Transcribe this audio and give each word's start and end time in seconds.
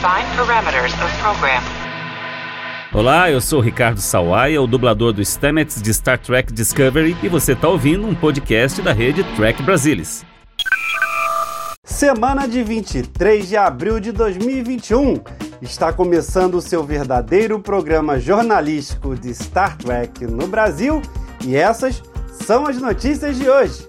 Define 0.00 0.34
parameters 0.34 0.94
of 0.94 1.14
program. 1.20 1.62
Olá, 2.90 3.30
eu 3.30 3.38
sou 3.38 3.60
Ricardo 3.60 4.00
Sawaia, 4.00 4.62
o 4.62 4.66
dublador 4.66 5.12
do 5.12 5.22
Stamets 5.22 5.82
de 5.82 5.92
Star 5.92 6.18
Trek 6.18 6.50
Discovery, 6.54 7.14
e 7.22 7.28
você 7.28 7.52
está 7.52 7.68
ouvindo 7.68 8.06
um 8.06 8.14
podcast 8.14 8.80
da 8.80 8.94
rede 8.94 9.22
Trek 9.36 9.62
Brasilis. 9.62 10.24
Semana 11.84 12.48
de 12.48 12.62
23 12.62 13.46
de 13.46 13.58
abril 13.58 14.00
de 14.00 14.10
2021. 14.10 15.20
Está 15.60 15.92
começando 15.92 16.54
o 16.54 16.62
seu 16.62 16.82
verdadeiro 16.82 17.60
programa 17.60 18.18
jornalístico 18.18 19.14
de 19.14 19.34
Star 19.34 19.76
Trek 19.76 20.26
no 20.26 20.46
Brasil 20.46 21.02
e 21.44 21.56
essas 21.56 22.02
são 22.46 22.66
as 22.66 22.78
notícias 22.78 23.38
de 23.38 23.50
hoje. 23.50 23.86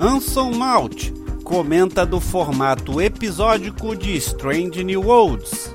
Anson 0.00 0.52
Mount 0.52 1.12
comenta 1.52 2.06
do 2.06 2.18
formato 2.18 2.98
episódico 2.98 3.94
de 3.94 4.16
Strange 4.16 4.82
New 4.82 5.02
Worlds. 5.02 5.74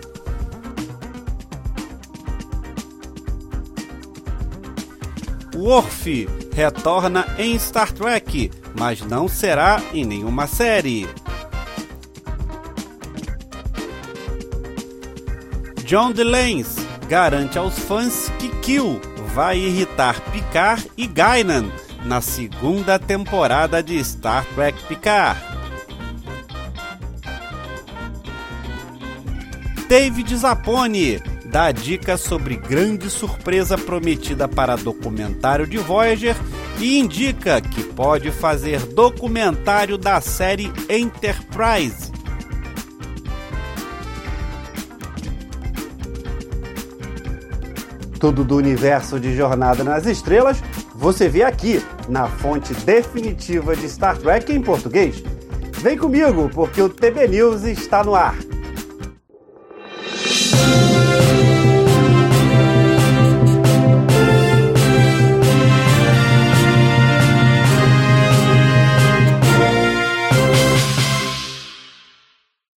Worf 5.55 6.27
retorna 6.51 7.27
em 7.37 7.59
Star 7.59 7.91
Trek, 7.91 8.49
mas 8.75 9.01
não 9.01 9.27
será 9.27 9.79
em 9.93 10.03
nenhuma 10.03 10.47
série. 10.47 11.07
John 15.85 16.11
DeLance 16.11 16.81
garante 17.07 17.59
aos 17.59 17.77
fãs 17.77 18.31
que 18.39 18.49
Kill 18.61 18.99
vai 19.35 19.59
irritar 19.59 20.19
Picard 20.31 20.89
e 20.97 21.05
Guinan 21.05 21.71
na 22.03 22.19
segunda 22.19 22.97
temporada 22.97 23.83
de 23.83 24.03
Star 24.03 24.43
Trek 24.55 24.81
Picard. 24.87 25.46
David 29.87 30.35
Zapponi 30.35 31.21
dá 31.45 31.71
dica 31.71 32.17
sobre 32.17 32.57
grande 32.57 33.09
surpresa 33.09 33.77
prometida 33.77 34.45
para 34.45 34.75
documentário 34.75 35.65
de 35.65 35.77
Voyager 35.77 36.35
e 36.77 36.99
indica 36.99 37.61
que 37.61 37.83
pode 37.83 38.29
fazer 38.29 38.79
documentário 38.87 39.97
da 39.97 40.19
série 40.19 40.71
Enterprise. 40.89 42.11
Tudo 48.19 48.43
do 48.43 48.57
universo 48.57 49.19
de 49.19 49.35
Jornada 49.37 49.85
nas 49.85 50.05
Estrelas 50.05 50.61
você 50.93 51.29
vê 51.29 51.43
aqui 51.43 51.81
na 52.09 52.27
fonte 52.27 52.73
definitiva 52.73 53.73
de 53.73 53.87
Star 53.87 54.17
Trek 54.17 54.51
em 54.51 54.61
português. 54.61 55.23
Vem 55.79 55.97
comigo, 55.97 56.49
porque 56.53 56.81
o 56.81 56.89
TB 56.89 57.27
News 57.29 57.63
está 57.63 58.03
no 58.03 58.15
ar. 58.15 58.35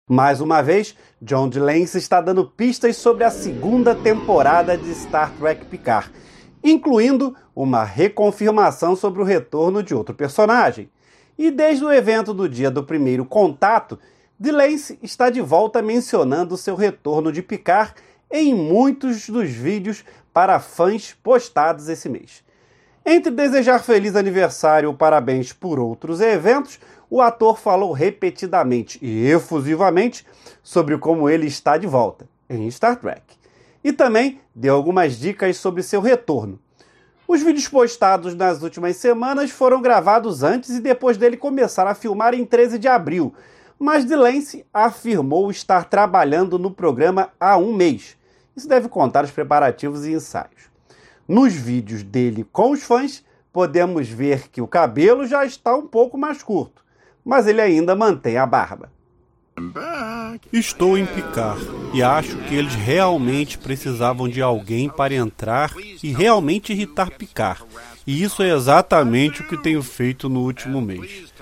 Mais 0.10 0.40
uma 0.40 0.62
vez, 0.62 0.96
John 1.22 1.50
DeLance 1.50 1.98
está 1.98 2.22
dando 2.22 2.46
pistas 2.46 2.96
sobre 2.96 3.26
a 3.26 3.30
segunda 3.30 3.94
temporada 3.94 4.78
de 4.78 4.96
Star 4.96 5.34
Trek 5.34 5.66
Picard, 5.66 6.10
incluindo 6.64 7.36
uma 7.54 7.84
reconfirmação 7.84 8.96
sobre 8.96 9.22
o 9.22 9.26
retorno 9.26 9.84
de 9.84 9.94
outro 9.94 10.16
personagem. 10.16 10.90
E 11.38 11.52
desde 11.52 11.84
o 11.84 11.92
evento 11.92 12.34
do 12.34 12.48
dia 12.48 12.72
do 12.72 12.86
primeiro 12.86 13.26
contato, 13.26 14.00
DeLance 14.40 14.98
está 15.04 15.30
de 15.30 15.42
volta 15.42 15.82
mencionando 15.82 16.56
seu 16.56 16.78
retorno 16.78 17.30
de 17.30 17.42
Picard 17.42 17.94
em 18.32 18.56
muitos 18.56 19.28
dos 19.30 19.50
vídeos 19.50 20.06
para 20.32 20.58
fãs 20.62 21.14
postados 21.22 21.90
esse 21.90 22.08
mês. 22.08 22.48
Entre 23.06 23.32
desejar 23.32 23.80
feliz 23.80 24.16
aniversário 24.16 24.90
ou 24.90 24.96
parabéns 24.96 25.52
por 25.52 25.80
outros 25.80 26.22
eventos, 26.22 26.80
o 27.10 27.22
ator 27.22 27.58
falou 27.58 27.92
repetidamente 27.92 29.00
e 29.02 29.28
efusivamente 29.28 30.26
sobre 30.62 30.98
como 30.98 31.30
ele 31.30 31.48
está 31.48 31.78
de 31.78 31.88
volta 31.88 32.28
em 32.50 32.70
Star 32.70 32.98
Trek. 32.98 33.22
E 33.84 33.94
também 33.94 34.42
deu 34.54 34.76
algumas 34.76 35.18
dicas 35.18 35.58
sobre 35.58 35.84
seu 35.84 36.02
retorno. 36.02 36.60
Os 37.28 37.42
vídeos 37.42 37.68
postados 37.68 38.36
nas 38.36 38.62
últimas 38.62 38.98
semanas 38.98 39.52
foram 39.52 39.82
gravados 39.82 40.44
antes 40.44 40.70
e 40.72 40.82
depois 40.82 41.18
dele 41.18 41.38
começar 41.38 41.88
a 41.88 41.96
filmar 41.96 42.34
em 42.34 42.46
13 42.46 42.80
de 42.80 42.88
abril, 42.88 43.34
mas 43.78 44.06
Delancey 44.06 44.66
afirmou 44.74 45.52
estar 45.52 45.86
trabalhando 45.86 46.58
no 46.58 46.72
programa 46.72 47.30
há 47.40 47.58
um 47.58 47.74
mês. 47.74 48.18
Isso 48.56 48.68
deve 48.68 48.90
contar 48.90 49.24
os 49.24 49.32
preparativos 49.32 50.06
e 50.06 50.14
ensaios. 50.14 50.72
Nos 51.28 51.54
vídeos 51.54 52.02
dele 52.02 52.46
com 52.52 52.72
os 52.72 52.82
fãs, 52.82 53.24
podemos 53.52 54.08
ver 54.08 54.48
que 54.50 54.62
o 54.62 54.68
cabelo 54.68 55.26
já 55.28 55.46
está 55.46 55.76
um 55.76 55.86
pouco 55.86 56.18
mais 56.18 56.42
curto 56.42 56.87
mas 57.28 57.46
ele 57.46 57.60
ainda 57.60 57.94
mantém 57.94 58.38
a 58.38 58.46
barba. 58.46 58.90
Estou 60.54 60.98
em 60.98 61.06
picar 61.06 61.58
e 61.94 62.02
acho 62.02 62.38
que 62.44 62.56
eles 62.56 62.74
realmente 62.74 63.58
precisavam 63.58 64.30
de 64.30 64.42
alguém 64.42 64.88
para 64.88 65.14
entrar 65.14 65.74
e 66.02 66.14
realmente 66.14 66.72
irritar 66.72 67.12
Picar. 67.12 67.64
E 68.06 68.24
isso 68.24 68.42
é 68.42 68.56
exatamente 68.56 69.42
o 69.42 69.48
que 69.48 69.58
tenho 69.58 69.84
feito 69.84 70.30
no 70.30 70.40
último 70.40 70.80
mês. 70.80 71.34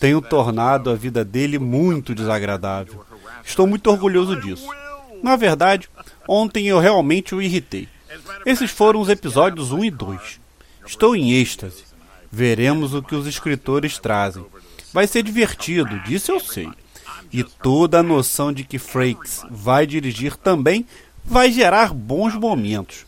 Tenho 0.00 0.22
tornado 0.22 0.88
a 0.88 0.94
vida 0.94 1.22
dele 1.22 1.58
muito 1.58 2.14
desagradável. 2.14 3.04
Estou 3.44 3.66
muito 3.66 3.90
orgulhoso 3.90 4.40
disso. 4.40 4.66
Na 5.22 5.36
verdade, 5.36 5.90
ontem 6.26 6.68
eu 6.68 6.78
realmente 6.78 7.34
o 7.34 7.42
irritei. 7.42 7.86
Esses 8.46 8.70
foram 8.70 9.00
os 9.00 9.10
episódios 9.10 9.72
1 9.72 9.84
e 9.84 9.90
2. 9.90 10.40
Estou 10.86 11.14
em 11.14 11.32
êxtase. 11.32 11.84
Veremos 12.32 12.94
o 12.94 13.02
que 13.02 13.14
os 13.14 13.26
escritores 13.26 13.98
trazem. 13.98 14.46
Vai 14.94 15.08
ser 15.08 15.24
divertido, 15.24 15.98
disso 16.04 16.30
eu 16.30 16.38
sei. 16.38 16.68
E 17.32 17.42
toda 17.42 17.98
a 17.98 18.02
noção 18.02 18.52
de 18.52 18.62
que 18.62 18.78
Frakes 18.78 19.42
vai 19.50 19.88
dirigir 19.88 20.36
também 20.36 20.86
vai 21.24 21.50
gerar 21.50 21.92
bons 21.92 22.32
momentos. 22.36 23.04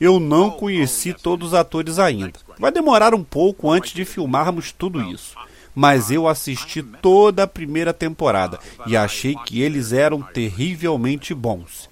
Eu 0.00 0.18
não 0.18 0.50
conheci 0.50 1.14
todos 1.14 1.48
os 1.48 1.54
atores 1.54 2.00
ainda. 2.00 2.32
Vai 2.58 2.72
demorar 2.72 3.14
um 3.14 3.22
pouco 3.22 3.70
antes 3.70 3.92
de 3.92 4.04
filmarmos 4.04 4.72
tudo 4.72 5.00
isso. 5.00 5.36
Mas 5.72 6.10
eu 6.10 6.26
assisti 6.26 6.82
toda 6.82 7.44
a 7.44 7.46
primeira 7.46 7.94
temporada 7.94 8.58
e 8.84 8.96
achei 8.96 9.36
que 9.46 9.62
eles 9.62 9.92
eram 9.92 10.20
terrivelmente 10.20 11.32
bons. 11.32 11.88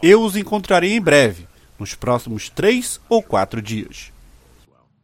Eu 0.00 0.22
os 0.22 0.36
encontrarei 0.36 0.92
em 0.92 1.00
breve, 1.00 1.48
nos 1.80 1.96
próximos 1.96 2.48
três 2.48 3.00
ou 3.08 3.24
quatro 3.24 3.60
dias. 3.60 4.12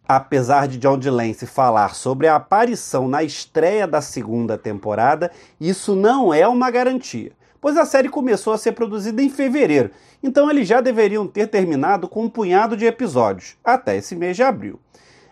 Apesar 0.06 0.68
de 0.68 0.76
John 0.76 0.98
DeLance 0.98 1.46
falar 1.46 1.94
sobre 1.94 2.28
a 2.28 2.36
aparição 2.36 3.08
na 3.08 3.22
estreia 3.22 3.86
da 3.86 4.02
segunda 4.02 4.58
temporada, 4.58 5.30
isso 5.58 5.96
não 5.96 6.32
é 6.32 6.46
uma 6.46 6.70
garantia, 6.70 7.32
pois 7.58 7.78
a 7.78 7.86
série 7.86 8.10
começou 8.10 8.52
a 8.52 8.58
ser 8.58 8.72
produzida 8.72 9.22
em 9.22 9.30
fevereiro, 9.30 9.90
então 10.22 10.50
eles 10.50 10.68
já 10.68 10.82
deveriam 10.82 11.26
ter 11.26 11.46
terminado 11.46 12.06
com 12.06 12.24
um 12.24 12.28
punhado 12.28 12.76
de 12.76 12.84
episódios, 12.84 13.56
até 13.64 13.96
esse 13.96 14.14
mês 14.14 14.36
de 14.36 14.42
abril. 14.42 14.78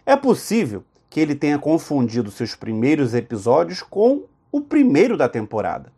É 0.07 0.17
possível 0.17 0.83
que 1.11 1.21
ele 1.21 1.35
tenha 1.35 1.59
confundido 1.59 2.31
seus 2.31 2.55
primeiros 2.55 3.13
episódios 3.13 3.83
com 3.83 4.25
o 4.51 4.63
primeiro 4.63 5.15
da 5.19 5.29
temporada. 5.29 5.93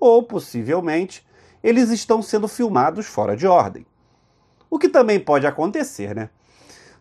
Ou, 0.00 0.22
possivelmente, 0.22 1.26
eles 1.62 1.90
estão 1.90 2.22
sendo 2.22 2.48
filmados 2.48 3.04
fora 3.04 3.36
de 3.36 3.46
ordem. 3.46 3.84
O 4.70 4.78
que 4.78 4.88
também 4.88 5.20
pode 5.20 5.46
acontecer, 5.46 6.14
né? 6.14 6.30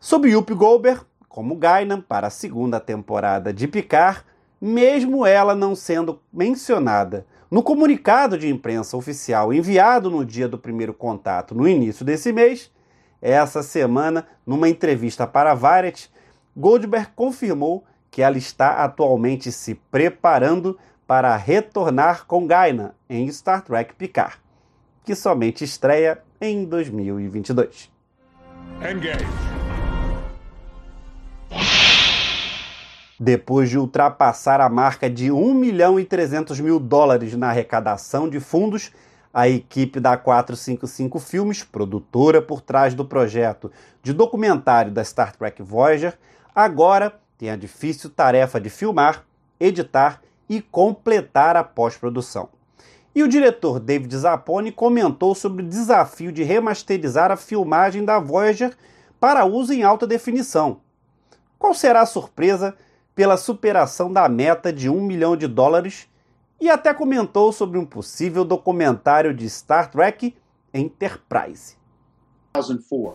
Sobre 0.05 0.29
Yuppie 0.29 0.53
Goldberg, 0.53 1.01
como 1.27 1.55
Guinan, 1.55 1.99
para 1.99 2.27
a 2.27 2.29
segunda 2.29 2.79
temporada 2.79 3.51
de 3.51 3.67
Picard, 3.67 4.21
mesmo 4.61 5.25
ela 5.25 5.55
não 5.55 5.75
sendo 5.75 6.21
mencionada 6.31 7.25
no 7.49 7.63
comunicado 7.63 8.37
de 8.37 8.47
imprensa 8.47 8.95
oficial 8.95 9.51
enviado 9.51 10.11
no 10.11 10.23
dia 10.23 10.47
do 10.47 10.59
primeiro 10.59 10.93
contato, 10.93 11.55
no 11.55 11.67
início 11.67 12.05
desse 12.05 12.31
mês, 12.31 12.71
essa 13.19 13.63
semana, 13.63 14.27
numa 14.45 14.69
entrevista 14.69 15.25
para 15.25 15.53
a 15.53 15.55
Variety, 15.55 16.11
Goldberg 16.55 17.07
confirmou 17.15 17.83
que 18.11 18.21
ela 18.21 18.37
está 18.37 18.83
atualmente 18.83 19.51
se 19.51 19.73
preparando 19.73 20.77
para 21.07 21.35
retornar 21.35 22.27
com 22.27 22.47
Guinan 22.47 22.93
em 23.09 23.25
Star 23.29 23.63
Trek 23.63 23.95
Picard, 23.95 24.37
que 25.03 25.15
somente 25.15 25.63
estreia 25.63 26.21
em 26.39 26.63
2022. 26.63 27.91
Engage. 28.87 29.54
Depois 33.19 33.69
de 33.69 33.77
ultrapassar 33.77 34.59
a 34.59 34.67
marca 34.67 35.09
de 35.09 35.31
1 35.31 35.53
milhão 35.53 35.97
e 35.97 36.03
300 36.03 36.59
mil 36.59 36.79
dólares 36.79 37.33
na 37.35 37.49
arrecadação 37.49 38.27
de 38.29 38.41
fundos, 38.41 38.91
a 39.33 39.47
equipe 39.47 40.01
da 40.01 40.17
455 40.17 41.19
Filmes, 41.19 41.63
produtora 41.63 42.41
por 42.41 42.59
trás 42.59 42.93
do 42.93 43.05
projeto 43.05 43.71
de 44.03 44.11
documentário 44.11 44.91
da 44.91 45.03
Star 45.03 45.33
Trek 45.33 45.63
Voyager, 45.63 46.17
agora 46.53 47.17
tem 47.37 47.49
a 47.49 47.55
difícil 47.55 48.09
tarefa 48.09 48.59
de 48.59 48.69
filmar, 48.69 49.23
editar 49.59 50.21
e 50.49 50.61
completar 50.61 51.55
a 51.55 51.63
pós-produção. 51.63 52.49
E 53.13 53.23
o 53.23 53.29
diretor 53.29 53.79
David 53.79 54.15
Zapponi 54.17 54.73
comentou 54.73 55.33
sobre 55.33 55.63
o 55.63 55.67
desafio 55.67 56.33
de 56.33 56.43
remasterizar 56.43 57.31
a 57.31 57.37
filmagem 57.37 58.03
da 58.03 58.19
Voyager 58.19 58.75
para 59.21 59.45
uso 59.45 59.71
em 59.71 59.83
alta 59.83 60.05
definição. 60.05 60.81
Qual 61.57 61.73
será 61.73 62.01
a 62.01 62.05
surpresa 62.05 62.75
pela 63.15 63.37
superação 63.37 64.11
da 64.11 64.27
meta 64.27 64.71
de 64.71 64.89
um 64.89 65.01
milhão 65.01 65.35
de 65.35 65.47
dólares? 65.47 66.07
E 66.59 66.69
até 66.69 66.93
comentou 66.93 67.51
sobre 67.51 67.79
um 67.79 67.85
possível 67.85 68.45
documentário 68.45 69.33
de 69.33 69.49
Star 69.49 69.89
Trek 69.89 70.35
Enterprise. 70.73 71.75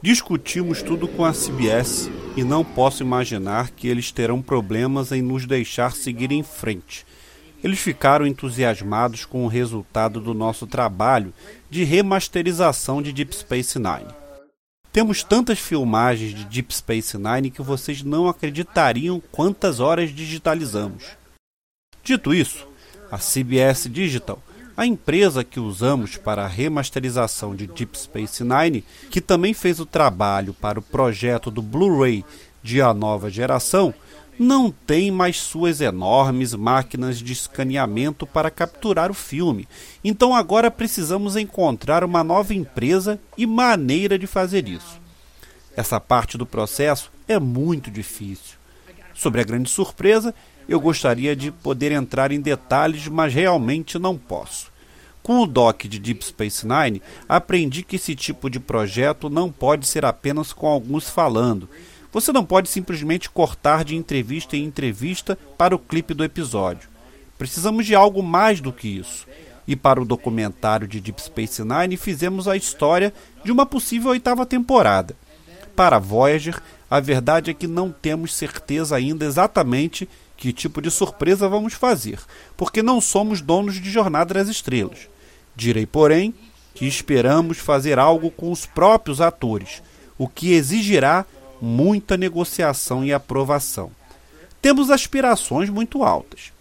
Discutimos 0.03 0.83
tudo 0.83 1.09
com 1.09 1.25
a 1.25 1.33
CBS 1.33 2.11
e 2.37 2.45
não 2.45 2.63
posso 2.63 3.03
imaginar 3.03 3.71
que 3.71 3.89
eles 3.89 4.13
terão 4.13 4.43
problemas 4.43 5.13
em 5.13 5.23
nos 5.23 5.47
deixar 5.47 5.93
seguir 5.93 6.31
em 6.31 6.43
frente. 6.43 7.07
Eles 7.65 7.79
ficaram 7.79 8.27
entusiasmados 8.27 9.25
com 9.25 9.45
o 9.45 9.49
resultado 9.49 10.21
do 10.21 10.35
nosso 10.35 10.67
trabalho 10.67 11.33
de 11.71 11.85
remasterização 11.85 13.01
de 13.01 13.13
Deep 13.13 13.35
Space 13.35 13.79
Nine. 13.79 14.09
Temos 14.93 15.23
tantas 15.23 15.59
filmagens 15.59 16.35
de 16.35 16.45
Deep 16.45 16.75
Space 16.75 17.17
Nine 17.17 17.51
que 17.51 17.63
vocês 17.63 18.03
não 18.03 18.29
acreditariam 18.29 19.23
quantas 19.31 19.79
horas 19.79 20.15
digitalizamos. 20.15 21.05
Dito 22.03 22.35
isso, 22.35 22.67
a 23.11 23.19
CBS 23.19 23.89
Digital 23.89 24.43
a 24.81 24.87
empresa 24.87 25.45
que 25.45 25.61
usamos 25.61 26.17
para 26.17 26.45
a 26.45 26.49
remasterização 26.49 27.55
de 27.55 27.67
Deep 27.67 27.99
Space 27.99 28.43
Nine, 28.43 28.83
que 29.11 29.21
também 29.21 29.53
fez 29.53 29.79
o 29.79 29.85
trabalho 29.85 30.55
para 30.55 30.79
o 30.79 30.83
projeto 30.83 31.51
do 31.51 31.61
Blu-ray 31.61 32.25
de 32.63 32.81
A 32.81 32.93
Nova 32.93 33.31
Geração, 33.31 33.95
não 34.39 34.71
tem 34.71 35.11
mais 35.11 35.37
suas 35.39 35.83
enormes 35.83 36.55
máquinas 36.55 37.19
de 37.19 37.33
escaneamento 37.33 38.27
para 38.27 38.51
capturar 38.51 39.11
o 39.11 39.15
filme. 39.15 39.69
Então 40.03 40.35
agora 40.35 40.71
precisamos 40.71 41.37
encontrar 41.37 42.03
uma 42.03 42.25
nova 42.25 42.55
empresa 42.55 43.21
e 43.37 43.47
maneira 43.47 44.19
de 44.19 44.27
fazer 44.27 44.67
isso. 44.67 44.99
Essa 45.77 46.01
parte 46.01 46.39
do 46.39 46.47
processo 46.47 47.13
é 47.29 47.39
muito 47.39 47.91
difícil. 47.91 48.57
Sobre 49.15 49.43
a 49.43 49.45
grande 49.45 49.69
surpresa, 49.69 50.35
eu 50.67 50.81
gostaria 50.81 51.37
de 51.37 51.51
poder 51.51 51.93
entrar 51.93 52.33
em 52.33 52.41
detalhes, 52.41 53.09
mas 53.09 53.35
realmente 53.35 53.99
não 53.99 54.17
posso. 54.17 54.71
Com 55.23 55.41
o 55.41 55.47
doc 55.47 55.83
de 55.83 55.99
Deep 55.99 56.25
Space 56.25 56.67
Nine, 56.67 57.03
aprendi 57.29 57.83
que 57.83 57.97
esse 57.97 58.15
tipo 58.15 58.49
de 58.49 58.59
projeto 58.59 59.29
não 59.29 59.53
pode 59.53 59.87
ser 59.87 60.05
apenas 60.05 60.53
com 60.53 60.67
alguns 60.67 61.11
falando. 61.11 61.69
Você 62.13 62.33
não 62.33 62.45
pode 62.45 62.69
simplesmente 62.69 63.31
cortar 63.31 63.85
de 63.85 63.95
entrevista 63.95 64.57
em 64.57 64.65
entrevista 64.65 65.39
para 65.57 65.75
o 65.75 65.79
clipe 65.79 66.13
do 66.13 66.25
episódio. 66.25 66.89
Precisamos 67.39 67.87
de 67.87 67.95
algo 67.95 68.23
mais 68.23 68.61
do 68.61 68.73
que 68.73 68.89
isso. 68.89 69.27
E 69.67 69.77
para 69.77 70.03
o 70.03 70.05
documentário 70.05 70.89
de 70.89 71.01
Deep 71.01 71.23
Space 71.23 71.63
Nine, 71.63 71.97
fizemos 71.97 72.49
a 72.49 72.57
história 72.57 73.15
de 73.45 73.53
uma 73.53 73.65
possível 73.65 74.11
oitava 74.11 74.45
temporada. 74.45 75.17
Para 75.77 75.99
Voyager, 75.99 76.61
a 76.91 76.99
verdade 76.99 77.51
é 77.51 77.55
que 77.55 77.69
não 77.69 77.93
temos 77.93 78.35
certeza 78.35 78.97
ainda 78.97 79.25
exatamente 79.25 80.09
que 80.37 80.53
tipo 80.53 80.83
de 80.83 80.91
surpresa 80.91 81.49
vamos 81.49 81.75
fazer, 81.75 82.19
porque 82.57 82.83
não 82.83 83.01
somos 83.01 83.41
donos 83.41 83.77
de 83.77 83.91
Jornada 83.91 84.35
das 84.35 84.49
Estrelas. 84.49 85.09
Direi, 85.55 85.87
porém, 85.87 86.35
que 86.75 86.87
esperamos 86.87 87.59
fazer 87.59 87.99
algo 87.99 88.31
com 88.31 88.51
os 88.51 88.67
próprios 88.67 89.21
atores, 89.21 89.83
o 90.19 90.27
que 90.27 90.53
exigirá 90.53 91.25
muita 91.61 92.17
negociação 92.17 93.05
e 93.05 93.13
aprovação. 93.13 93.91
Temos 94.63 94.91
aspirações 94.91 95.69
muito 95.71 96.03
altas. 96.03 96.53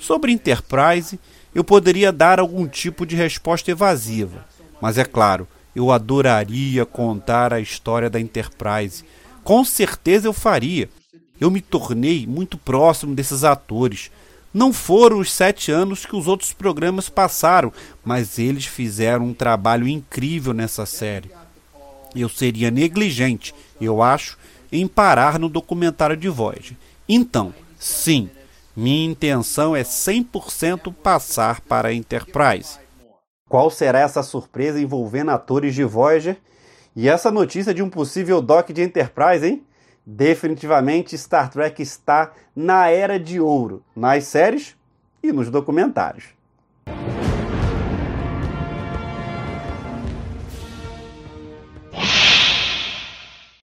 Sobre 0.00 0.32
Enterprise, 0.32 1.18
eu 1.54 1.62
poderia 1.62 2.10
dar 2.12 2.40
algum 2.40 2.66
tipo 2.66 3.06
de 3.06 3.16
resposta 3.16 3.70
evasiva, 3.70 4.44
mas 4.80 4.98
é 4.98 5.04
claro, 5.04 5.46
eu 5.74 5.90
adoraria 5.90 6.84
contar 6.84 7.52
a 7.52 7.60
história 7.60 8.10
da 8.10 8.20
Enterprise. 8.20 9.04
Com 9.42 9.64
certeza 9.64 10.26
eu 10.26 10.32
faria, 10.32 10.88
eu 11.40 11.50
me 11.50 11.60
tornei 11.60 12.26
muito 12.26 12.56
próximo 12.56 13.14
desses 13.14 13.44
atores. 13.44 14.10
Não 14.52 14.72
foram 14.72 15.18
os 15.18 15.32
sete 15.32 15.72
anos 15.72 16.06
que 16.06 16.14
os 16.14 16.28
outros 16.28 16.52
programas 16.52 17.08
passaram, 17.08 17.72
mas 18.04 18.38
eles 18.38 18.66
fizeram 18.66 19.26
um 19.26 19.34
trabalho 19.34 19.88
incrível 19.88 20.52
nessa 20.52 20.86
série. 20.86 21.30
Eu 22.14 22.28
seria 22.28 22.70
negligente, 22.70 23.54
eu 23.80 24.02
acho, 24.02 24.38
em 24.70 24.86
parar 24.86 25.38
no 25.38 25.48
documentário 25.48 26.16
de 26.16 26.28
Voyager. 26.28 26.76
Então, 27.08 27.52
sim, 27.78 28.30
minha 28.76 29.06
intenção 29.06 29.76
é 29.76 29.82
100% 29.82 30.92
passar 30.94 31.60
para 31.60 31.88
a 31.88 31.94
Enterprise. 31.94 32.78
Qual 33.48 33.70
será 33.70 34.00
essa 34.00 34.22
surpresa 34.22 34.80
envolvendo 34.80 35.30
atores 35.30 35.74
de 35.74 35.84
Voyager? 35.84 36.38
E 36.96 37.08
essa 37.08 37.30
notícia 37.30 37.74
de 37.74 37.82
um 37.82 37.90
possível 37.90 38.40
doc 38.40 38.70
de 38.70 38.82
Enterprise, 38.82 39.46
hein? 39.46 39.62
Definitivamente 40.06 41.16
Star 41.16 41.50
Trek 41.50 41.82
está 41.82 42.32
na 42.54 42.88
era 42.88 43.18
de 43.18 43.40
ouro, 43.40 43.82
nas 43.96 44.24
séries 44.24 44.76
e 45.22 45.32
nos 45.32 45.50
documentários. 45.50 46.24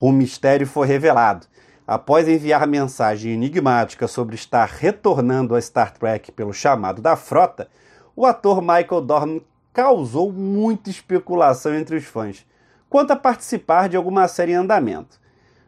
O 0.01 0.11
mistério 0.11 0.65
foi 0.65 0.87
revelado. 0.87 1.45
Após 1.85 2.27
enviar 2.27 2.65
mensagem 2.65 3.33
enigmática 3.33 4.07
sobre 4.07 4.33
estar 4.33 4.65
retornando 4.65 5.53
a 5.53 5.61
Star 5.61 5.93
Trek 5.93 6.31
pelo 6.31 6.51
chamado 6.51 7.03
da 7.03 7.15
frota, 7.15 7.69
o 8.15 8.25
ator 8.25 8.61
Michael 8.61 9.01
Dorn 9.01 9.45
causou 9.71 10.33
muita 10.33 10.89
especulação 10.89 11.75
entre 11.75 11.97
os 11.97 12.03
fãs 12.03 12.43
quanto 12.89 13.11
a 13.11 13.15
participar 13.15 13.87
de 13.87 13.95
alguma 13.95 14.27
série 14.27 14.53
em 14.53 14.55
andamento. 14.55 15.21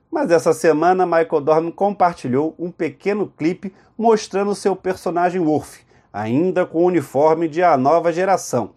Mas 0.09 0.31
essa 0.31 0.51
semana, 0.51 1.05
Michael 1.05 1.41
Dorn 1.41 1.71
compartilhou 1.71 2.55
um 2.57 2.71
pequeno 2.71 3.27
clipe 3.27 3.71
mostrando 3.95 4.55
seu 4.55 4.75
personagem 4.75 5.39
Worf, 5.39 5.85
ainda 6.11 6.65
com 6.65 6.79
o 6.79 6.87
uniforme 6.87 7.47
de 7.47 7.61
A 7.61 7.77
Nova 7.77 8.11
Geração, 8.11 8.71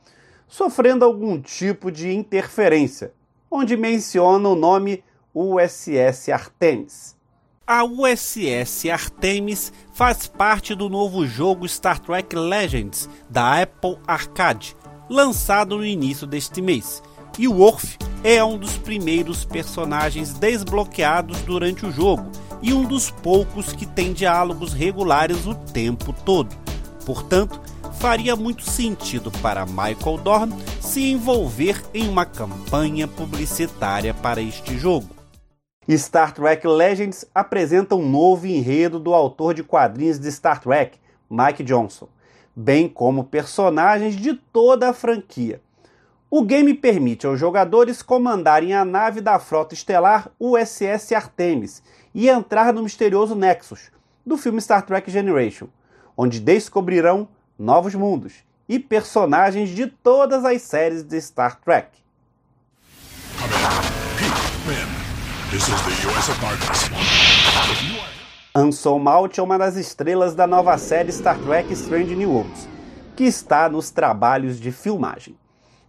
sofrendo 0.46 1.02
algum 1.02 1.40
tipo 1.40 1.90
de 1.90 2.14
interferência, 2.14 3.14
onde 3.50 3.74
menciona 3.74 4.48
o 4.50 4.54
nome 4.54 5.02
USS 5.38 6.30
Artemis. 6.30 7.14
A 7.66 7.84
USS 7.84 8.88
Artemis 8.90 9.70
faz 9.92 10.26
parte 10.26 10.74
do 10.74 10.88
novo 10.88 11.26
jogo 11.26 11.68
Star 11.68 11.98
Trek 11.98 12.34
Legends 12.34 13.06
da 13.28 13.60
Apple 13.60 13.98
Arcade, 14.06 14.74
lançado 15.10 15.76
no 15.76 15.84
início 15.84 16.26
deste 16.26 16.62
mês 16.62 17.02
e 17.38 17.46
o 17.46 17.52
Worf 17.52 17.98
é 18.24 18.42
um 18.42 18.56
dos 18.56 18.78
primeiros 18.78 19.44
personagens 19.44 20.32
desbloqueados 20.32 21.42
durante 21.42 21.84
o 21.84 21.92
jogo 21.92 22.30
e 22.62 22.72
um 22.72 22.84
dos 22.84 23.10
poucos 23.10 23.74
que 23.74 23.84
tem 23.84 24.14
diálogos 24.14 24.72
regulares 24.72 25.44
o 25.44 25.54
tempo 25.54 26.14
todo. 26.24 26.56
Portanto, 27.04 27.60
faria 28.00 28.34
muito 28.34 28.62
sentido 28.62 29.30
para 29.42 29.66
Michael 29.66 30.16
Dorn 30.24 30.56
se 30.80 31.10
envolver 31.10 31.84
em 31.92 32.08
uma 32.08 32.24
campanha 32.24 33.06
publicitária 33.06 34.14
para 34.14 34.40
este 34.40 34.78
jogo. 34.78 35.15
Star 35.94 36.32
Trek 36.32 36.66
Legends 36.66 37.24
apresenta 37.32 37.94
um 37.94 38.08
novo 38.08 38.46
enredo 38.46 38.98
do 38.98 39.14
autor 39.14 39.54
de 39.54 39.62
quadrinhos 39.62 40.18
de 40.18 40.32
Star 40.32 40.60
Trek, 40.60 40.98
Mike 41.30 41.62
Johnson, 41.62 42.08
bem 42.56 42.88
como 42.88 43.22
personagens 43.22 44.16
de 44.16 44.34
toda 44.34 44.88
a 44.88 44.92
franquia. 44.92 45.60
O 46.28 46.42
game 46.42 46.74
permite 46.74 47.24
aos 47.24 47.38
jogadores 47.38 48.02
comandarem 48.02 48.74
a 48.74 48.84
nave 48.84 49.20
da 49.20 49.38
frota 49.38 49.74
estelar 49.74 50.28
USS 50.40 51.12
Artemis 51.14 51.82
e 52.12 52.28
entrar 52.28 52.72
no 52.72 52.82
misterioso 52.82 53.36
Nexus 53.36 53.92
do 54.24 54.36
filme 54.36 54.60
Star 54.60 54.82
Trek 54.82 55.08
Generation, 55.08 55.68
onde 56.16 56.40
descobrirão 56.40 57.28
novos 57.56 57.94
mundos 57.94 58.44
e 58.68 58.80
personagens 58.80 59.70
de 59.70 59.86
todas 59.86 60.44
as 60.44 60.62
séries 60.62 61.04
de 61.04 61.20
Star 61.20 61.60
Trek. 61.60 61.88
Anson 68.54 68.98
Mount 68.98 69.38
é 69.38 69.42
uma 69.42 69.56
das 69.56 69.76
estrelas 69.76 70.34
da 70.34 70.46
nova 70.46 70.76
série 70.76 71.10
Star 71.10 71.38
Trek 71.38 71.72
Strange 71.72 72.14
New 72.14 72.30
Worlds, 72.30 72.68
que 73.16 73.24
está 73.24 73.66
nos 73.66 73.90
trabalhos 73.90 74.60
de 74.60 74.70
filmagem. 74.70 75.34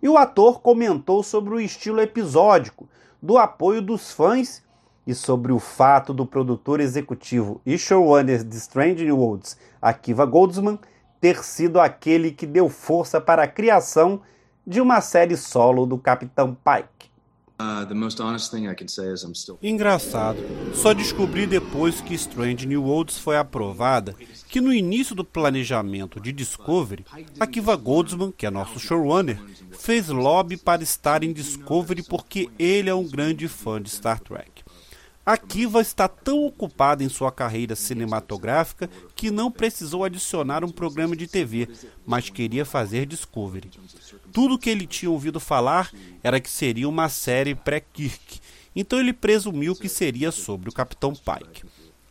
E 0.01 0.07
o 0.07 0.17
ator 0.17 0.61
comentou 0.61 1.21
sobre 1.21 1.53
o 1.53 1.59
estilo 1.59 1.99
episódico, 1.99 2.87
do 3.21 3.37
apoio 3.37 3.81
dos 3.81 4.09
fãs 4.13 4.63
e 5.05 5.13
sobre 5.13 5.51
o 5.51 5.59
fato 5.59 6.13
do 6.13 6.25
produtor 6.25 6.79
executivo 6.79 7.59
e 7.65 7.77
showrunner 7.77 8.45
de 8.45 8.55
Strange 8.55 9.03
New 9.03 9.17
Worlds, 9.17 9.57
Akiva 9.81 10.25
Goldsman, 10.25 10.79
ter 11.19 11.43
sido 11.43 11.81
aquele 11.81 12.31
que 12.31 12.45
deu 12.45 12.69
força 12.69 13.19
para 13.19 13.43
a 13.43 13.47
criação 13.47 14.21
de 14.65 14.79
uma 14.79 15.01
série 15.01 15.35
solo 15.35 15.85
do 15.85 15.97
Capitão 15.97 16.55
Pike. 16.55 17.06
Engraçado. 19.63 20.37
Só 20.75 20.93
descobri 20.93 21.47
depois 21.47 21.99
que 22.01 22.13
Strange 22.13 22.67
New 22.67 22.83
Worlds 22.83 23.17
foi 23.17 23.37
aprovada 23.37 24.15
que 24.47 24.61
no 24.61 24.71
início 24.71 25.15
do 25.15 25.25
planejamento 25.25 26.19
de 26.19 26.31
Discovery, 26.31 27.05
a 27.39 27.47
Kiva 27.47 27.75
Goldsman, 27.75 28.31
que 28.31 28.45
é 28.45 28.51
nosso 28.51 28.79
showrunner, 28.79 29.41
fez 29.71 30.07
lobby 30.07 30.55
para 30.55 30.83
estar 30.83 31.23
em 31.23 31.33
Discovery 31.33 32.03
porque 32.03 32.49
ele 32.59 32.89
é 32.89 32.93
um 32.93 33.07
grande 33.07 33.47
fã 33.47 33.81
de 33.81 33.89
Star 33.89 34.19
Trek. 34.19 34.66
A 35.27 35.35
Kiva 35.35 35.81
está 35.81 36.07
tão 36.07 36.45
ocupada 36.45 37.03
em 37.03 37.09
sua 37.09 37.33
carreira 37.33 37.75
cinematográfica 37.75 38.89
que 39.13 39.29
não 39.29 39.51
precisou 39.51 40.05
adicionar 40.05 40.63
um 40.63 40.69
programa 40.69 41.17
de 41.17 41.27
TV, 41.27 41.67
mas 42.05 42.29
queria 42.29 42.63
fazer 42.63 43.05
Discovery. 43.05 43.69
Tudo 44.31 44.57
que 44.57 44.69
ele 44.69 44.87
tinha 44.87 45.11
ouvido 45.11 45.37
falar 45.37 45.91
era 46.23 46.39
que 46.39 46.49
seria 46.49 46.87
uma 46.87 47.09
série 47.09 47.53
pré-Kirk, 47.53 48.39
então 48.73 49.01
ele 49.01 49.11
presumiu 49.11 49.75
que 49.75 49.89
seria 49.89 50.31
sobre 50.31 50.69
o 50.69 50.73
Capitão 50.73 51.11
Pike. 51.13 51.65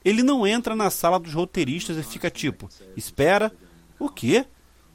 Ele 0.04 0.22
não 0.22 0.46
entra 0.46 0.76
na 0.76 0.90
sala 0.90 1.18
dos 1.18 1.32
roteiristas 1.32 1.96
e 1.96 2.02
fica 2.02 2.30
tipo: 2.30 2.68
Espera, 2.94 3.50
o 3.98 4.10
quê? 4.10 4.44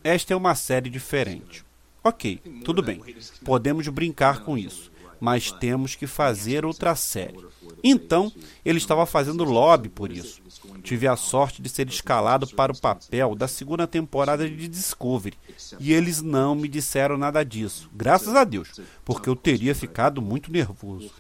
Esta 0.04 0.36
é 0.36 0.38
uma 0.38 0.54
série 0.54 0.92
diferente. 0.92 1.66
Ok, 2.04 2.40
tudo 2.64 2.84
bem, 2.84 3.02
podemos 3.44 3.88
brincar 3.88 4.44
com 4.44 4.56
isso, 4.56 4.91
mas 5.22 5.52
temos 5.52 5.94
que 5.94 6.08
fazer 6.08 6.66
outra 6.66 6.96
série. 6.96 7.40
Então, 7.84 8.32
ele 8.66 8.80
estava 8.80 9.06
fazendo 9.06 9.44
lobby 9.44 9.88
por 9.88 10.12
isso. 10.12 10.42
Tive 10.84 11.08
a 11.08 11.16
sorte 11.16 11.62
de 11.62 11.70
ser 11.70 11.88
escalado 11.88 12.48
para 12.48 12.72
o 12.72 12.80
papel 12.80 13.36
da 13.36 13.48
segunda 13.48 13.86
temporada 13.86 14.50
de 14.50 14.68
Discovery, 14.68 15.38
e 15.80 15.94
eles 15.94 16.22
não 16.22 16.56
me 16.56 16.68
disseram 16.68 17.18
nada 17.18 17.44
disso, 17.44 17.90
graças 17.94 18.36
a 18.36 18.44
Deus, 18.44 18.82
porque 19.06 19.30
eu 19.30 19.36
teria 19.36 19.76
ficado 19.76 20.22
muito 20.22 20.52
nervoso. 20.52 21.12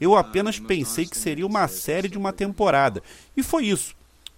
Eu 0.00 0.16
apenas 0.16 0.60
pensei 0.60 1.06
que 1.06 1.18
seria 1.18 1.46
uma 1.46 1.66
série 1.66 2.08
de 2.08 2.16
uma 2.16 2.32
temporada, 2.32 3.02
e 3.36 3.42
foi 3.42 3.66
isso. 3.66 3.94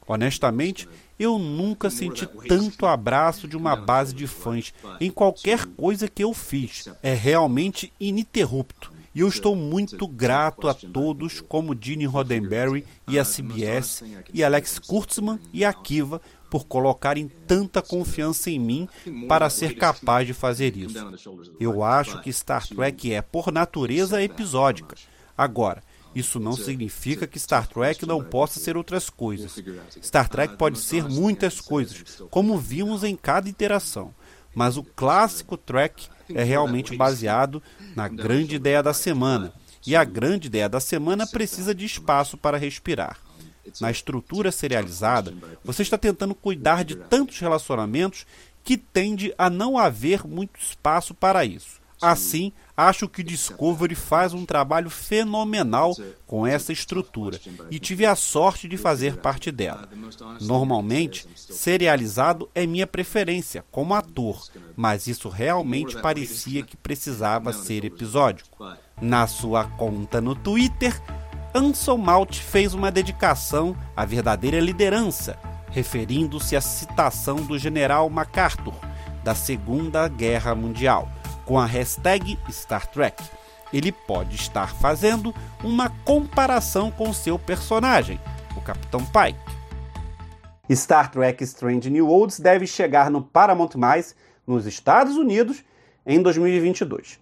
Honestamente, 0.06 0.88
eu 1.18 1.38
nunca 1.38 1.88
senti 1.88 2.26
tanto 2.48 2.86
abraço 2.86 3.46
de 3.46 3.56
uma 3.56 3.76
base 3.76 4.12
de 4.14 4.26
fãs 4.26 4.74
em 5.00 5.10
qualquer 5.10 5.64
coisa 5.66 6.08
que 6.08 6.24
eu 6.24 6.34
fiz. 6.34 6.88
É 7.02 7.14
realmente 7.14 7.92
ininterrupto. 8.00 8.91
E 9.14 9.20
eu 9.20 9.28
estou 9.28 9.54
muito 9.54 10.08
grato 10.08 10.68
a 10.68 10.74
todos, 10.74 11.40
como 11.40 11.76
Gene 11.78 12.06
Roddenberry 12.06 12.84
e 13.06 13.18
a 13.18 13.24
CBS, 13.24 14.02
e 14.32 14.42
Alex 14.42 14.78
Kurtzman 14.78 15.38
e 15.52 15.64
a 15.64 15.72
Kiva, 15.72 16.20
por 16.50 16.66
colocarem 16.66 17.28
tanta 17.46 17.80
confiança 17.80 18.50
em 18.50 18.58
mim 18.58 18.88
para 19.28 19.48
ser 19.48 19.74
capaz 19.76 20.26
de 20.26 20.34
fazer 20.34 20.76
isso. 20.76 20.96
Eu 21.58 21.82
acho 21.82 22.20
que 22.20 22.32
Star 22.32 22.66
Trek 22.66 23.12
é, 23.12 23.22
por 23.22 23.50
natureza, 23.50 24.22
episódica. 24.22 24.96
Agora, 25.36 25.82
isso 26.14 26.38
não 26.38 26.52
significa 26.52 27.26
que 27.26 27.38
Star 27.38 27.66
Trek 27.66 28.04
não 28.04 28.22
possa 28.22 28.60
ser 28.60 28.76
outras 28.76 29.08
coisas. 29.08 29.58
Star 30.02 30.28
Trek 30.28 30.56
pode 30.56 30.78
ser 30.78 31.08
muitas 31.08 31.60
coisas, 31.60 32.22
como 32.30 32.58
vimos 32.58 33.02
em 33.02 33.16
cada 33.16 33.48
interação. 33.48 34.14
Mas 34.54 34.76
o 34.76 34.82
clássico 34.82 35.56
Trek 35.56 36.08
é 36.28 36.42
realmente 36.42 36.96
baseado 36.96 37.62
na 37.96 38.08
grande 38.08 38.56
ideia 38.56 38.82
da 38.82 38.92
semana. 38.92 39.52
E 39.86 39.96
a 39.96 40.04
grande 40.04 40.46
ideia 40.46 40.68
da 40.68 40.80
semana 40.80 41.26
precisa 41.26 41.74
de 41.74 41.84
espaço 41.84 42.36
para 42.36 42.56
respirar. 42.56 43.18
Na 43.80 43.90
estrutura 43.90 44.50
serializada, 44.52 45.34
você 45.64 45.82
está 45.82 45.98
tentando 45.98 46.34
cuidar 46.34 46.84
de 46.84 46.96
tantos 46.96 47.38
relacionamentos 47.38 48.26
que 48.64 48.76
tende 48.76 49.34
a 49.36 49.50
não 49.50 49.76
haver 49.76 50.26
muito 50.26 50.60
espaço 50.60 51.14
para 51.14 51.44
isso. 51.44 51.81
Assim, 52.02 52.52
acho 52.76 53.08
que 53.08 53.22
Discovery 53.22 53.94
faz 53.94 54.34
um 54.34 54.44
trabalho 54.44 54.90
fenomenal 54.90 55.94
com 56.26 56.44
essa 56.44 56.72
estrutura 56.72 57.38
e 57.70 57.78
tive 57.78 58.04
a 58.04 58.16
sorte 58.16 58.66
de 58.66 58.76
fazer 58.76 59.18
parte 59.18 59.52
dela. 59.52 59.88
Normalmente, 60.40 61.26
serializado 61.36 62.50
é 62.54 62.66
minha 62.66 62.86
preferência 62.86 63.64
como 63.70 63.94
ator, 63.94 64.42
mas 64.74 65.06
isso 65.06 65.28
realmente 65.28 65.96
parecia 66.00 66.62
que 66.62 66.76
precisava 66.76 67.52
ser 67.52 67.84
episódico. 67.84 68.58
Na 69.00 69.26
sua 69.26 69.64
conta 69.64 70.20
no 70.20 70.34
Twitter, 70.34 71.00
Anson 71.54 71.98
Malt 71.98 72.38
fez 72.38 72.74
uma 72.74 72.90
dedicação 72.90 73.76
à 73.94 74.04
verdadeira 74.04 74.58
liderança, 74.58 75.38
referindo-se 75.70 76.56
à 76.56 76.60
citação 76.60 77.36
do 77.36 77.58
general 77.58 78.08
MacArthur 78.10 78.74
da 79.22 79.34
Segunda 79.34 80.08
Guerra 80.08 80.54
Mundial 80.54 81.08
com 81.44 81.58
a 81.58 81.66
hashtag 81.66 82.38
StarTrek. 82.48 83.22
Ele 83.72 83.90
pode 83.90 84.36
estar 84.36 84.74
fazendo 84.74 85.34
uma 85.64 85.90
comparação 86.04 86.90
com 86.90 87.12
seu 87.12 87.38
personagem, 87.38 88.20
o 88.56 88.60
Capitão 88.60 89.00
Pike. 89.06 89.62
Star 90.74 91.10
Trek 91.10 91.42
Strange 91.44 91.90
New 91.90 92.06
Worlds 92.06 92.40
deve 92.40 92.66
chegar 92.66 93.10
no 93.10 93.22
Paramount+, 93.22 93.70
nos 94.46 94.66
Estados 94.66 95.16
Unidos, 95.16 95.62
em 96.06 96.20
2022. 96.22 97.20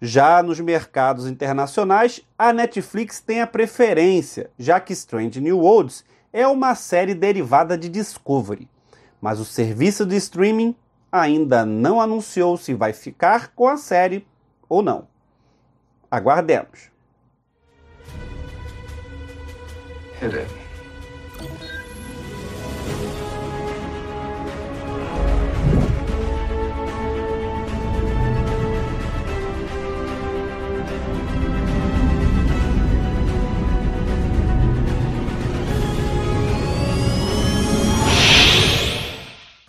Já 0.00 0.42
nos 0.42 0.58
mercados 0.58 1.26
internacionais, 1.26 2.20
a 2.36 2.52
Netflix 2.52 3.20
tem 3.20 3.40
a 3.40 3.46
preferência, 3.46 4.50
já 4.58 4.80
que 4.80 4.92
Strange 4.92 5.40
New 5.40 5.58
Worlds 5.58 6.04
é 6.32 6.46
uma 6.46 6.74
série 6.74 7.14
derivada 7.14 7.78
de 7.78 7.88
Discovery. 7.88 8.68
Mas 9.20 9.38
o 9.38 9.44
serviço 9.44 10.04
de 10.04 10.16
streaming 10.16 10.74
ainda 11.12 11.66
não 11.66 12.00
anunciou 12.00 12.56
se 12.56 12.72
vai 12.72 12.94
ficar 12.94 13.48
com 13.48 13.68
a 13.68 13.76
série 13.76 14.26
ou 14.68 14.82
não. 14.82 15.06
Aguardemos. 16.10 16.90
Hit 20.18 20.34
it. 20.34 21.71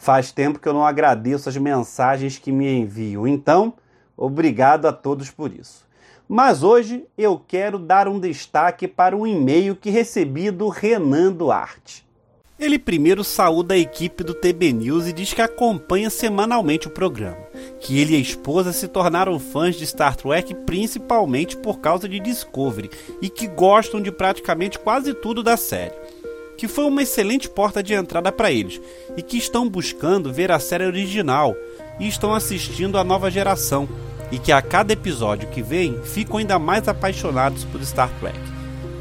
Faz 0.03 0.33
tempo 0.33 0.59
que 0.59 0.67
eu 0.67 0.73
não 0.73 0.85
agradeço 0.85 1.47
as 1.47 1.55
mensagens 1.55 2.37
que 2.37 2.51
me 2.51 2.69
enviam, 2.69 3.25
então, 3.25 3.71
obrigado 4.17 4.85
a 4.85 4.91
todos 4.91 5.31
por 5.31 5.49
isso. 5.49 5.85
Mas 6.27 6.61
hoje 6.61 7.05
eu 7.17 7.41
quero 7.47 7.79
dar 7.79 8.09
um 8.09 8.19
destaque 8.19 8.85
para 8.85 9.15
um 9.15 9.25
e-mail 9.25 9.77
que 9.77 9.89
recebi 9.89 10.51
do 10.51 10.67
Renan 10.67 11.31
Duarte. 11.31 12.05
Ele 12.59 12.77
primeiro 12.77 13.23
saúda 13.23 13.75
a 13.75 13.77
equipe 13.77 14.25
do 14.25 14.33
TB 14.33 14.73
News 14.73 15.07
e 15.07 15.13
diz 15.13 15.31
que 15.31 15.41
acompanha 15.41 16.09
semanalmente 16.09 16.87
o 16.87 16.91
programa, 16.91 17.47
que 17.79 17.97
ele 17.97 18.11
e 18.11 18.17
a 18.17 18.19
esposa 18.19 18.73
se 18.73 18.89
tornaram 18.89 19.39
fãs 19.39 19.77
de 19.77 19.87
Star 19.87 20.17
Trek 20.17 20.53
principalmente 20.65 21.55
por 21.55 21.79
causa 21.79 22.09
de 22.09 22.19
Discovery 22.19 22.89
e 23.21 23.29
que 23.29 23.47
gostam 23.47 24.01
de 24.01 24.11
praticamente 24.11 24.77
quase 24.77 25.13
tudo 25.13 25.41
da 25.41 25.55
série 25.55 25.95
que 26.63 26.67
foi 26.69 26.85
uma 26.85 27.03
excelente 27.03 27.49
porta 27.49 27.83
de 27.83 27.93
entrada 27.93 28.31
para 28.31 28.49
eles 28.49 28.79
e 29.17 29.21
que 29.21 29.37
estão 29.37 29.67
buscando 29.67 30.31
ver 30.31 30.49
a 30.49 30.59
série 30.59 30.85
original 30.85 31.53
e 31.99 32.07
estão 32.07 32.33
assistindo 32.33 32.97
a 32.97 33.03
nova 33.03 33.29
geração 33.29 33.85
e 34.31 34.39
que 34.39 34.49
a 34.49 34.61
cada 34.61 34.93
episódio 34.93 35.49
que 35.49 35.61
vem 35.61 36.01
ficam 36.05 36.37
ainda 36.37 36.57
mais 36.57 36.87
apaixonados 36.87 37.65
por 37.65 37.83
Star 37.83 38.09
Trek. 38.17 38.39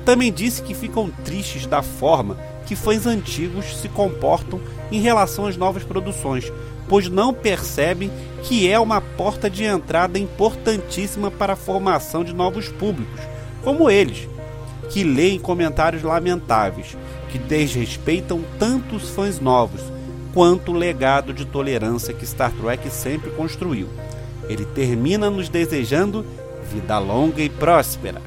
Também 0.04 0.32
disse 0.32 0.60
que 0.60 0.74
ficam 0.74 1.08
tristes 1.24 1.64
da 1.64 1.82
forma 1.82 2.36
que 2.66 2.74
fãs 2.74 3.06
antigos 3.06 3.76
se 3.76 3.88
comportam 3.88 4.60
em 4.90 5.00
relação 5.00 5.46
às 5.46 5.56
novas 5.56 5.84
produções, 5.84 6.52
pois 6.88 7.08
não 7.08 7.32
percebem 7.32 8.10
que 8.42 8.68
é 8.68 8.76
uma 8.76 9.00
porta 9.00 9.48
de 9.48 9.62
entrada 9.62 10.18
importantíssima 10.18 11.30
para 11.30 11.52
a 11.52 11.56
formação 11.56 12.24
de 12.24 12.32
novos 12.32 12.66
públicos, 12.70 13.20
como 13.62 13.88
eles, 13.88 14.28
que 14.90 15.04
leem 15.04 15.38
comentários 15.38 16.02
lamentáveis 16.02 16.96
que 17.32 17.38
desrespeitam 17.38 18.44
tanto 18.58 18.94
os 18.94 19.08
fãs 19.08 19.40
novos 19.40 19.80
quanto 20.34 20.70
o 20.70 20.74
legado 20.74 21.32
de 21.32 21.46
tolerância 21.46 22.12
que 22.12 22.26
Star 22.26 22.52
Trek 22.52 22.90
sempre 22.90 23.30
construiu. 23.30 23.88
Ele 24.50 24.66
termina 24.66 25.30
nos 25.30 25.48
desejando 25.48 26.26
vida 26.70 26.98
longa 26.98 27.40
e 27.40 27.48
próspera. 27.48 28.20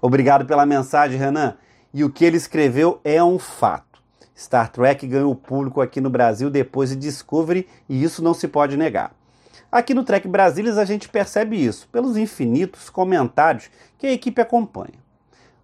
Obrigado 0.00 0.46
pela 0.46 0.64
mensagem, 0.64 1.18
Renan. 1.18 1.56
E 1.92 2.04
o 2.04 2.10
que 2.10 2.24
ele 2.24 2.36
escreveu 2.36 3.00
é 3.02 3.22
um 3.22 3.38
fato. 3.38 4.00
Star 4.36 4.70
Trek 4.70 5.04
ganhou 5.08 5.34
público 5.34 5.80
aqui 5.80 6.00
no 6.00 6.10
Brasil 6.10 6.48
depois 6.48 6.90
de 6.90 6.96
Discovery 6.96 7.66
e 7.88 8.02
isso 8.02 8.22
não 8.22 8.32
se 8.32 8.46
pode 8.46 8.76
negar. 8.76 9.12
Aqui 9.72 9.92
no 9.92 10.04
Trek 10.04 10.28
Brasilis 10.28 10.78
a 10.78 10.84
gente 10.84 11.08
percebe 11.08 11.56
isso 11.56 11.88
pelos 11.88 12.16
infinitos 12.16 12.88
comentários 12.88 13.70
que 13.98 14.06
a 14.06 14.12
equipe 14.12 14.40
acompanha. 14.40 15.03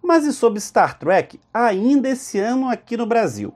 Mas 0.01 0.25
e 0.25 0.33
sobre 0.33 0.59
Star 0.59 0.97
Trek 0.97 1.39
ainda 1.53 2.09
esse 2.09 2.39
ano 2.39 2.67
aqui 2.67 2.97
no 2.97 3.05
Brasil? 3.05 3.53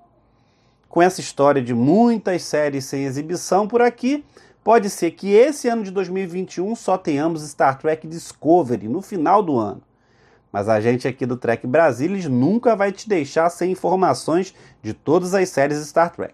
Com 0.88 1.02
essa 1.02 1.20
história 1.20 1.62
de 1.62 1.74
muitas 1.74 2.44
séries 2.44 2.86
sem 2.86 3.04
exibição 3.04 3.68
por 3.68 3.82
aqui, 3.82 4.24
pode 4.64 4.90
ser 4.90 5.12
que 5.12 5.34
esse 5.34 5.68
ano 5.68 5.84
de 5.84 5.92
2021 5.92 6.76
só 6.76 6.98
tenhamos 6.98 7.42
Star 7.50 7.78
Trek 7.78 8.08
Discovery 8.08 8.88
no 8.88 9.02
final 9.02 9.44
do 9.44 9.58
ano. 9.58 9.82
Mas 10.52 10.70
a 10.70 10.80
gente 10.80 11.08
aqui 11.08 11.26
do 11.26 11.36
Trek 11.36 11.68
Brasilis 11.68 12.28
nunca 12.28 12.76
vai 12.76 12.92
te 12.92 13.10
deixar 13.10 13.50
sem 13.50 13.72
informações 13.72 14.56
de 14.82 14.94
todas 14.94 15.34
as 15.34 15.50
séries 15.50 15.86
Star 15.86 16.12
Trek. 16.12 16.34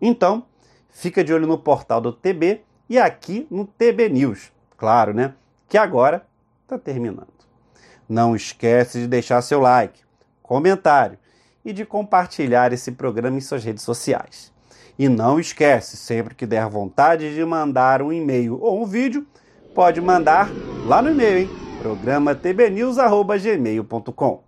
Então, 0.00 0.44
fica 0.90 1.24
de 1.24 1.32
olho 1.32 1.46
no 1.46 1.56
portal 1.56 2.00
do 2.00 2.12
TB 2.12 2.60
e 2.90 2.98
aqui 2.98 3.46
no 3.50 3.64
TB 3.64 4.10
News. 4.10 4.52
Claro, 4.76 5.14
né? 5.14 5.32
Que 5.68 5.78
agora 5.78 6.26
está 6.64 6.78
terminando. 6.78 7.33
Não 8.08 8.36
esquece 8.36 9.00
de 9.00 9.06
deixar 9.06 9.42
seu 9.42 9.60
like, 9.60 10.00
comentário 10.42 11.18
e 11.64 11.72
de 11.72 11.84
compartilhar 11.84 12.72
esse 12.72 12.92
programa 12.92 13.38
em 13.38 13.40
suas 13.40 13.64
redes 13.64 13.82
sociais. 13.82 14.52
E 14.98 15.08
não 15.08 15.40
esquece, 15.40 15.96
sempre 15.96 16.34
que 16.34 16.46
der 16.46 16.68
vontade 16.68 17.34
de 17.34 17.44
mandar 17.44 18.02
um 18.02 18.12
e-mail 18.12 18.60
ou 18.60 18.82
um 18.82 18.86
vídeo, 18.86 19.26
pode 19.74 20.00
mandar 20.00 20.50
lá 20.86 21.02
no 21.02 21.10
e-mail, 21.10 21.38
hein? 21.38 21.50
programa 21.80 22.34
tbnews@gmail.com. 22.34 24.42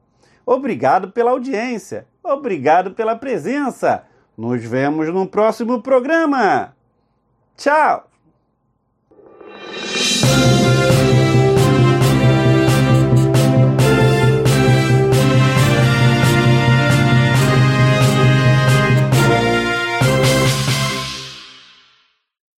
Obrigado 0.47 1.11
pela 1.11 1.33
audiência. 1.33 2.07
Obrigado 2.23 2.93
pela 2.93 3.17
presença. 3.17 4.05
Nos 4.37 4.63
vemos 4.63 5.09
no 5.09 5.27
próximo 5.27 5.83
programa. 5.83 6.77
Tchau. 7.57 8.09